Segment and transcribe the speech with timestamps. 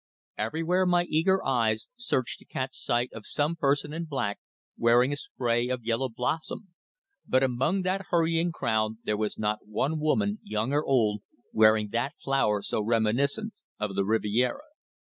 [0.39, 4.39] Everywhere my eager eyes searched to catch sight of some person in black
[4.75, 6.69] wearing a spray of yellow blossom,
[7.27, 11.21] but among that hurrying crowd there was not one woman, young or old,
[11.53, 14.63] wearing that flower so reminiscent of the Riviera.